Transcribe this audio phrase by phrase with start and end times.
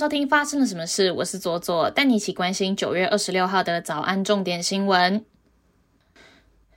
[0.00, 1.12] 收听发生了什么事？
[1.12, 5.26] 我是左左，带你一起关心九月二十六号的早安重点新闻。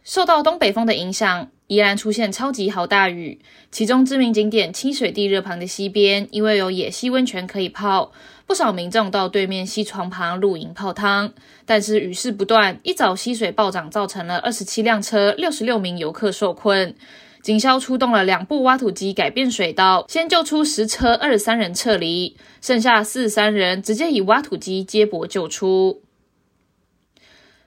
[0.04, 3.40] 受到东北风的影响，依然出现超级豪大雨。
[3.72, 8.12] 其中知名景点清水地热旁的溪边，因为有野溪温泉可以泡，
[8.46, 11.32] 不少民众到对面溪床旁露营泡汤。
[11.66, 16.94] 但是雨势不断，一早溪水暴涨，造成了二十七辆车、六十六名游客受困。
[17.44, 26.02] 警消出动了两部挖土机改变水道，先救出十车二十三人撤离，剩下四十三人直接以挖土机接驳救出。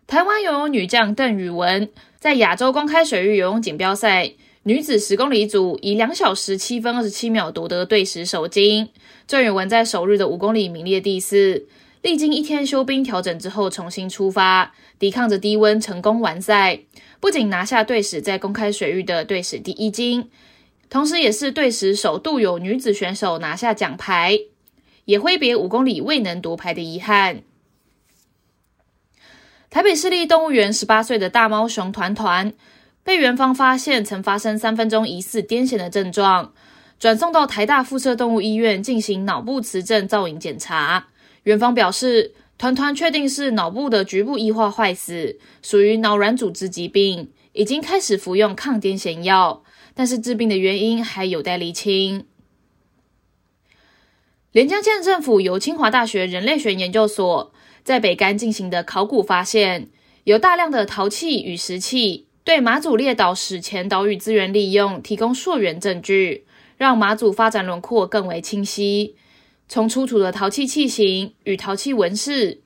[0.06, 8.88] 台湾游泳女将邓宇文在亚洲公开水域游泳锦标赛女子十公里组以两小时七分二十七秒夺得队史首金。
[9.26, 11.66] 郑宇文在首日的五公里名列第四，
[12.06, 16.78] 历经一天休兵调整之后重新出发，抵抗着低温成功完赛。
[17.18, 20.30] 不仅拿下队史在公开水域的队史第一金，
[20.88, 24.38] 同时也是队史首度有女子选手拿下奖牌，
[25.06, 27.42] 也挥别五公里未能夺牌的遗憾。
[29.68, 32.52] 台北市立动物园十八岁的大猫熊团团
[33.02, 36.52] 被园方发现曾发生三分钟疑似癫痫的症状，
[37.00, 41.08] 转送到台大附设动物医院进行脑部磁振造影检查，
[41.46, 42.34] 园方表示。
[42.58, 52.24] 团团确定是脑部的局部异化坏死，属于脑软组织疾病，已经开始服用抗癫痫药，但是治病的原因还有待厘清。
[54.52, 57.52] 连江县政府由清华大学人类学研究所
[57.84, 59.90] 在北干进行的考古发现，
[60.24, 66.46] 有大量的陶器与石器，对马祖列岛史前岛屿资源利用提供溯源证据，
[66.78, 69.16] 让马祖发展轮廓更为清晰。
[69.68, 72.60] 从出土的陶器器型与陶器纹饰，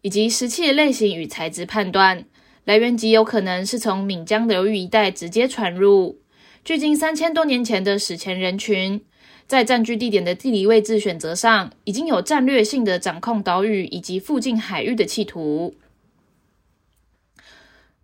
[0.00, 2.24] 以及石器的类型与材质判断，
[2.64, 6.18] 来源极有可能是从闽江流域一带直接传入。
[6.64, 9.02] 距今三千多年前的史前人群，
[9.46, 15.74] 在占据地点的地理位置选择上，已经有战略性的掌控岛屿以及附近海域的企图。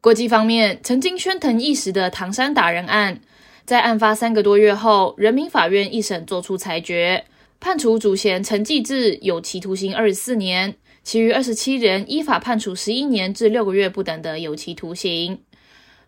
[0.02, 3.20] 国际方面，曾经喧腾一时的唐山打人案，
[3.64, 7.24] 在案发三个多月后，人民法院一审作出裁决。
[7.58, 15.42] 判处主嫌陈继志有期徒刑二十四年，其余二十七人依法判处十一年至六个月不等的有期徒刑。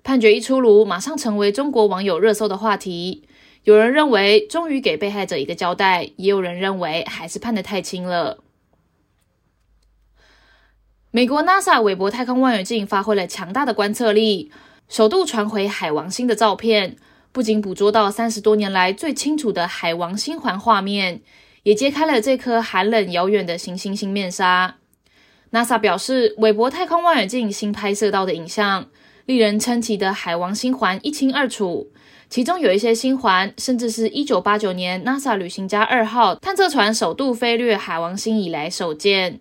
[0.04, 3.24] 判决一出炉，马上成为中国网友热搜的话题。
[3.64, 8.38] 有人认为终于给被害者一个交代，也有人认为还是判得太轻了。
[11.10, 14.52] 美国 NASA 韦伯太空望远镜发挥了强大的观测力，
[14.88, 16.96] 首度传回海王星的照片。
[17.32, 21.20] 不仅捕捉到三十多年来最清楚的海王星环画面，
[21.62, 24.76] 也揭开了这颗寒冷遥远的行星星面纱。
[25.52, 28.86] NASA 表示，韦伯太空望远镜新拍摄到的影像，
[29.26, 31.90] 令人称奇的海王星环一清二楚。
[32.28, 39.40] 其中有一些星环，甚至是一九八九年 NASA 旅行家二号探测船首度飞掠海王星以来首见。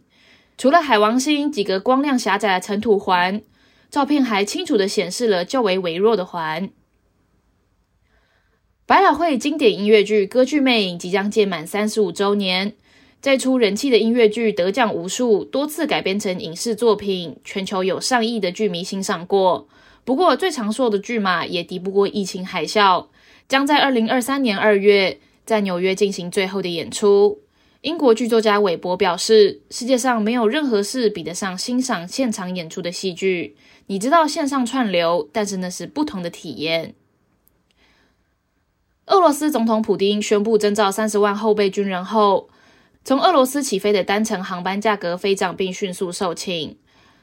[0.57, 3.41] 除了海王星几个光亮狭窄的尘土环，
[3.89, 6.69] 照片还清楚地显示了较为微弱的环。
[8.87, 12.71] 百老汇经典音乐剧《歌剧魅影》即将届满三十五周年，
[13.19, 19.67] 再出人气的音乐剧得奖无数，多次改编成影视作品，全球有上亿的剧迷欣赏过。
[20.05, 23.07] 不过，最长寿的剧码也敌不过疫情海啸，
[23.49, 27.39] 将在二零二三年二月在纽约进行最后的演出。
[27.81, 33.57] 英国剧作家韦伯表示：“世界上没有任何事比得上欣赏现场演出的戏剧。
[33.87, 36.95] 你知道线上串流，但是那是不同的体验。”
[39.07, 42.49] 俄罗斯总统普京宣布征召三十万后备军人后，
[43.05, 46.75] 从俄罗斯起飞的单程航班价格飞涨，并迅速售罄。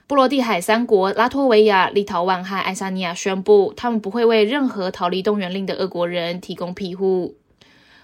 [0.07, 7.35] 波罗的海三国拉脱维亚、立陶宛和爱沙尼亚宣布，他们不会为任何逃离动员令的俄国人提供庇护。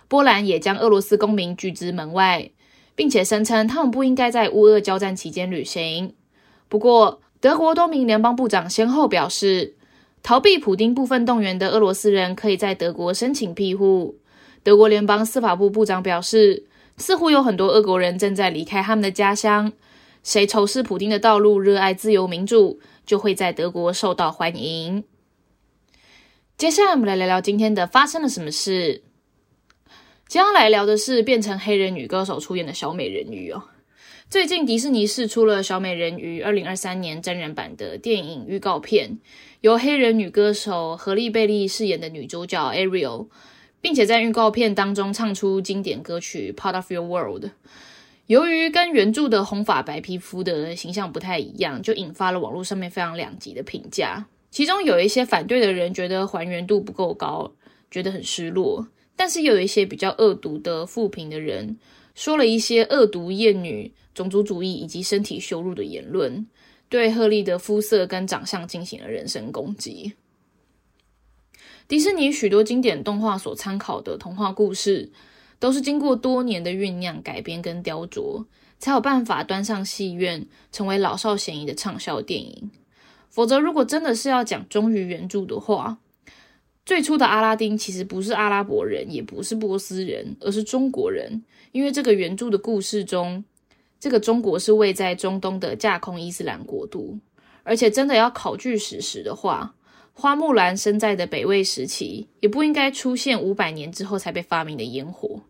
[0.09, 2.51] 波兰也将俄罗斯公民拒之门外，
[2.95, 6.13] 并且声称他们不应该在乌俄交战期间旅行。
[6.69, 9.77] 不过，德国多名联邦部长先后表示。
[10.23, 14.19] 逃避普丁部分动员的俄罗斯人可以在德国申请庇护。
[14.63, 16.67] 德国联邦司法部部长表示，
[16.97, 19.73] 似乎有很多俄国人正在离开他们的家乡。
[20.23, 25.03] 谁仇视普丁的道路，热爱自由民主，就会在德国受到欢迎。
[26.59, 29.03] 接下来，我们来聊聊今天的发生了什么事。
[30.29, 33.63] 接下来聊的是变成黑人女歌手出演的小美人鱼哦。
[34.31, 39.19] 最近迪士尼试出了小美人鱼二零二三年真人版的电影预告片。
[39.61, 43.27] 由黑人女歌手何丽贝利饰演的女主角 Ariel，
[43.81, 47.47] 并且在预告片当中唱出经典歌曲《Part of Your World》。
[48.29, 54.27] 由于跟原著的红发白皮肤的形象不太一样，就引发了网络上面非常两极的评价。
[54.53, 57.51] 其中有一些反对的人觉得还原度不够高，
[57.91, 58.87] 觉得很失落；
[59.17, 61.77] 但是有一些比较恶毒的负评的人
[62.15, 66.47] 说了一些恶毒厌女、种族主义以及身体羞辱的言论，
[66.89, 70.15] 对赫利的肤色跟长相进行了人身攻击。
[71.87, 75.11] 迪士尼许多经典动画所参考的童话故事，
[75.59, 78.45] 都是经过多年的酝酿、改编跟雕琢，
[78.79, 82.71] 才有办法端上戏院，成为老少咸宜的畅销电影。
[83.29, 85.99] 否则，如果真的是要讲忠于原著的话，
[86.85, 91.43] 最初的阿拉丁其实不是阿拉伯人，也不是波斯人，而是中国人。
[91.73, 93.45] 因为这个原著的故事中，
[94.01, 97.19] 这个中国是位在中东的架空伊斯兰国度，
[97.63, 99.75] 而且真的要考据史实的话。
[100.13, 105.43] 花木兰生在的北魏时期，也不应该出现五百年之后才被发明的烟火。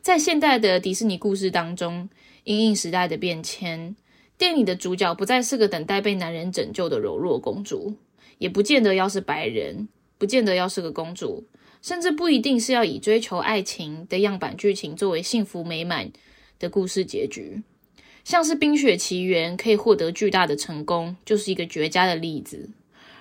[0.00, 2.08] 在现代的迪士尼故事当中，
[2.42, 3.94] 因应时代的变迁，
[4.38, 7.94] 电影的主角不再是个等待被男人拯救的柔弱公主，
[8.38, 9.88] 也不见得要是白人，
[10.18, 11.46] 不见得要是个公主，
[11.80, 16.10] 甚至不一定是要以追求爱情的样板剧情作为幸福美满
[16.58, 17.62] 的故事结局。
[18.24, 22.70] 像是《冰雪奇缘》可以获得巨大的成功，就是一个绝佳的例子。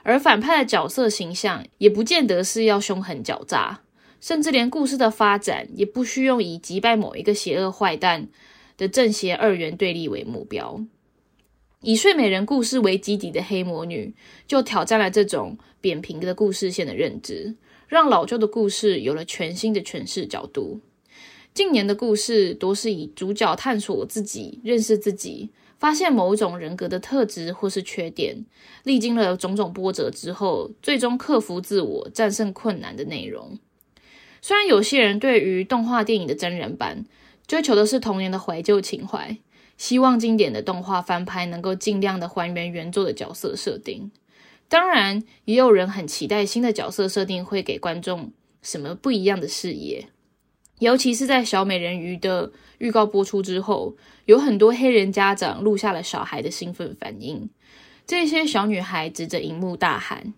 [0.04, 3.82] 而反派的角色形象也不见得是要凶狠狡诈，
[4.20, 8.28] 甚至连故事的发展也不需用以击败某一个邪恶坏蛋
[8.78, 10.84] 的正邪二元对立为目标。
[11.82, 14.14] 以睡美人故事为基底的黑魔女
[14.48, 17.56] 就挑战了这种扁平的故事线的认知，
[17.88, 20.80] 让老旧的故事有了全新的诠释角度。
[21.54, 25.50] 近年的故事多是以主角探索自己、认识自己。
[25.78, 28.46] 发现某种人格的特质或是缺点，
[28.84, 33.58] 历经了种种波折之后，最终克服自我、战胜困难的内容。
[34.44, 37.06] 虽然有些人对于动画电影的真人版
[37.48, 39.36] 追求的是童年的怀旧情怀，
[39.76, 44.12] 希望经典的动画翻拍能够尽量的还原原作的角色设定。
[44.68, 48.32] 当然，也有人很期待新的角色设定会给观众
[48.62, 50.10] 什么不一样的视野。
[50.82, 53.96] 尤其是在小美人鱼的预告播出之后，
[54.26, 57.48] 有很多黑人家长录下了小孩的兴奋反应。
[58.08, 60.34] 这些小女孩指着荧幕大喊：“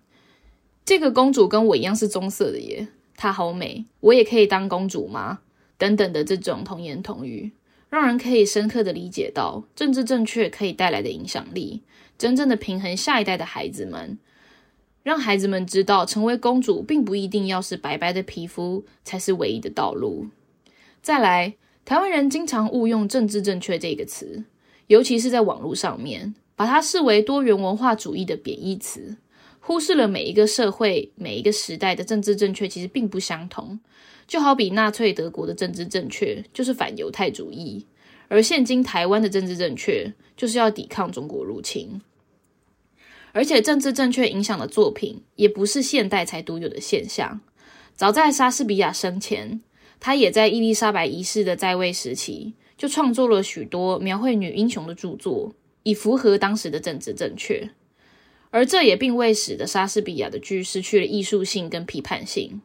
[0.84, 5.40] 这个公主跟我一样是棕色的耶，她好美，我也可以当公主吗？”
[5.80, 7.54] 等等的这种童言童语，
[7.90, 11.82] 让人可以深刻的理解到政治正确可以带来的影响力，
[12.18, 14.18] 真正的平衡下一代的孩子们，
[15.04, 20.28] 让孩子们知道成为公主并不一定要是白白的皮肤才是唯一的道路。
[21.02, 24.46] 再来，台湾人经常误用“政治正确”这个词，
[24.88, 29.18] 尤其是在网络上面，把它视为多元文化主义的贬义词，
[29.60, 33.80] 忽视了每一个社会、每一个时代的政治正确其实并不相同。
[34.26, 37.86] 就好比纳粹德国的政治正确就是反犹太主义，
[38.30, 42.02] 而现今台湾的政治正确就是要抵抗中国入侵。
[43.34, 47.42] 而且，政治正确影响的作品也不是现代才独有的现象，
[47.96, 49.62] 早在莎士比亚生前。
[50.00, 55.54] 他也在伊丽莎白一世的在位时期，就创作了许多描绘女英雄的著作，
[55.84, 57.70] 以符合当时的政治正确。
[58.50, 62.62] 而这也并未使得莎士比亚的剧失去了艺术性跟批判性。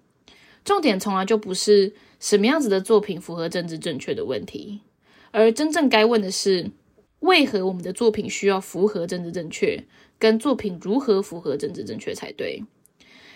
[0.65, 4.81] 重点从来就不是什么样子的作品符合政治正确的问题，
[5.31, 6.73] 而真正该问的是，
[7.21, 9.85] 为何我们的作品需要符合政治正确，
[10.19, 12.65] 跟作品如何符合政治正确才对。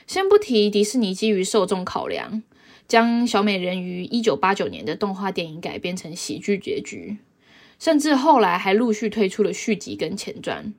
[0.06, 2.42] 先不提迪士尼基于受众考量。
[2.88, 7.16] 将小美人鱼一九八九年的动画电影改编成喜剧结局，
[7.78, 10.74] 甚至后来还陆续推出了续集跟前传，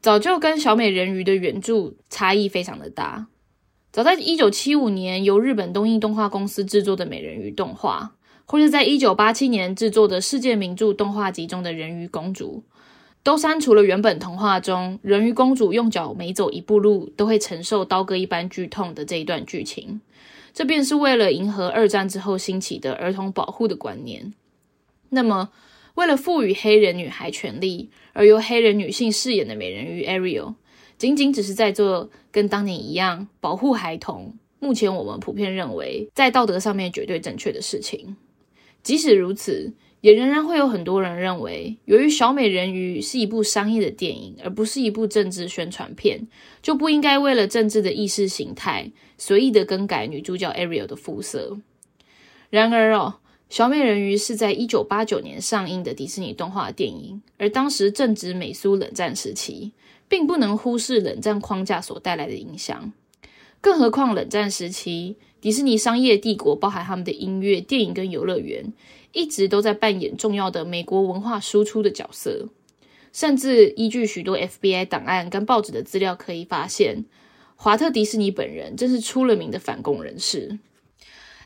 [0.00, 3.28] 早就跟小美人鱼的原著差异非常的大。
[3.92, 12.64] 早在一九七五年由日本东映动画公司制作的美人鱼动画，或是在一九八七年制作的世界名著动画集中的人鱼公主，
[13.24, 20.02] 都删除了原本童话中人鱼公主用脚每走一步路都会承受刀割一般剧痛的这一段剧情。
[20.52, 24.34] 这便是为了迎合二战之后兴起的儿童保护的观念。
[25.08, 25.50] 那么，
[25.94, 30.54] 为了赋予黑人女孩权利而由黑人女性饰演的美人鱼 Ariel，
[30.98, 34.34] 仅仅只是在做跟当年一样保护孩童。
[34.60, 38.16] 目前我们普遍认为在道德上面绝对正确的事情。
[38.82, 39.72] 即使如此。
[40.04, 46.28] 也仍然会有很多人认为，由于《小美人鱼》是一部商业的电影，而不是一部政治宣传片，
[46.60, 51.56] 就不应该为了政治的意识形态随意的更改女主角 Ariel 的肤色。
[52.50, 53.14] 然而哦，
[53.48, 59.72] 《小美人鱼》是在一九八九年上映的迪士尼动画电影，而当时正值美苏冷战时期，
[60.06, 62.92] 并不能忽视冷战框架所带来的影响。
[63.62, 68.70] 更何况冷战时期，迪士尼商业帝国包含他们的音乐、电影跟游乐园。
[69.14, 72.50] 一直都在扮演重要的美国文化输出的角色，
[73.12, 77.06] 甚至依据许多 FBI 档案跟报纸的资料，可以发现，
[77.56, 80.58] 华特迪士尼本人真是出了名的反共人士。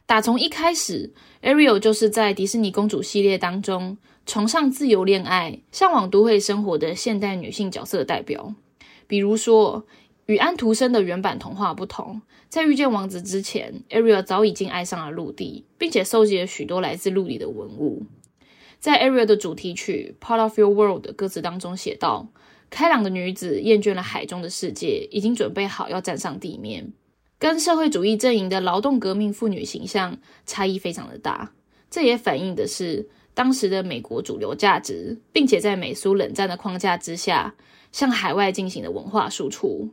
[0.07, 8.55] 打从一开始，Ariel 就是在迪士尼公主系列当中崇尚自由恋爱、向往都会生活的现代女性角色代表。
[9.07, 9.87] 比如说，
[10.29, 12.21] 与安徒生的原版童话不同，
[12.51, 18.03] 在遇见王子之前，Ariel 早已经爱上了陆地，并且收集了许多来自陆地的文物。
[18.79, 22.29] 在 Ariel 的主题曲《Part of Your World》的歌词当中写道
[22.69, 26.93] ：“开朗的女子厌倦了海中的世界，已经准备好要站上地面。”
[27.41, 31.55] 跟社会主义阵营的劳动革命妇女形象差异非常的大，
[31.91, 37.55] 这也反映的是当时的美国主流价值，并且在美苏冷战的框架之下
[37.91, 39.89] 向海外进行的文化输出。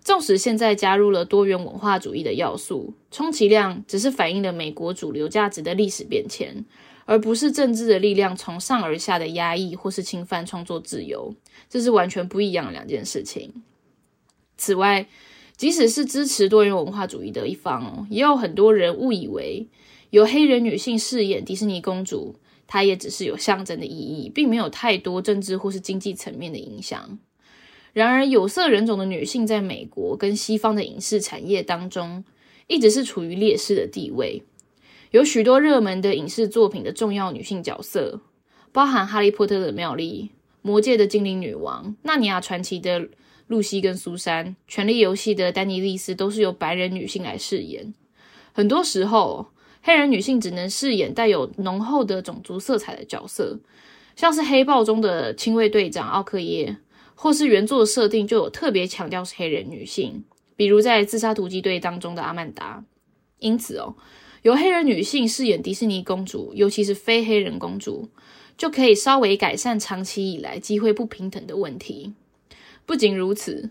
[0.00, 6.64] 纵使现在加入了多元文化主义的要素，充其量只是反映了美国主流价值的历史变迁，
[7.04, 11.34] 而不是政治的力量从上而下的压抑或是侵犯创作自由，
[11.68, 13.62] 这是完全不一样的两件事情。
[14.56, 15.06] 此外，
[15.56, 19.66] 即使是支持多元文化主义的一方，也有很多人误以为
[20.10, 22.34] 有黑人女性饰演迪士尼公主，
[22.66, 27.18] 它也只是有象征的意义，并没有太多政治或是经济层面的影响。
[27.92, 32.24] 然而，有色人种的女性在美国跟西方的影视产业当中，
[32.66, 34.42] 一直是处于劣势的地位。
[35.10, 38.20] 有许多热门的影视作品的重要女性角色，
[38.72, 40.30] 包含《哈利波特》的妙丽、
[40.62, 43.08] 《魔戒》的精灵女王、《纳尼亚传奇》的。
[43.48, 47.94] 露西跟苏珊，《权力游戏》的丹尼莉丝都是由白人女性来饰演。
[48.52, 49.46] 很多时候，
[49.80, 53.58] 黑人女性只能饰演带有浓厚的种族色彩的角色，
[54.14, 56.76] 像是《黑豹》中的亲卫队长奥克耶，
[57.20, 60.22] 或是原作设定就有特别强调是黑人女性，
[60.54, 62.84] 比如在《自杀突击队》当中的阿曼达。
[63.40, 63.96] 因此哦，
[64.42, 68.08] 由黑人女性饰演迪士尼公主，尤其是非黑人公主，
[68.56, 72.14] 就可以稍微改善长期以来机会不平等的问题。
[72.86, 73.70] 不仅如此，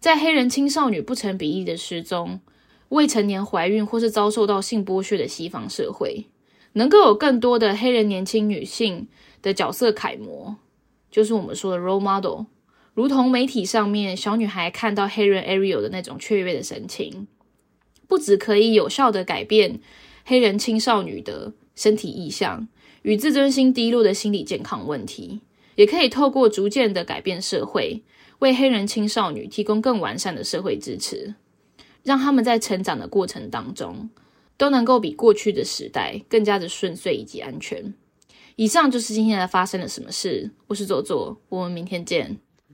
[0.00, 2.40] 在黑人青少女不成比例的失踪、
[2.88, 6.24] 未成年怀孕或是遭受到性剥削的西方社会，
[6.72, 9.08] 能够有更多的黑人年轻女性
[9.42, 10.56] 的角色楷模，
[11.10, 12.46] 就是我们说的 role model，
[12.98, 17.28] 如同媒体上面小女孩看到黑人 Ariel 的那种雀跃的神情，
[18.08, 19.78] 不只可以有效的改变
[20.24, 22.66] 黑人青少女的身体意向
[23.02, 25.42] 与自尊心低落的心理健康问题，
[25.76, 28.02] 也可以透过逐渐的改变社会。
[28.40, 31.36] 为黑人青少女提供更完善的社会支持，
[32.02, 34.10] 让他们在成长的过程当中
[34.56, 37.94] 都能够比过去的时代更加的顺遂以及安全。
[38.56, 40.50] 以上就是今天的发生了什么事。
[40.66, 42.38] 我是左左，我们明天见。